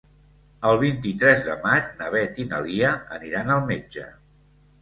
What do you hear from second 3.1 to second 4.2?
aniran al metge.